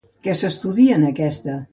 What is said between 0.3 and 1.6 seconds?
s'estudia en aquesta?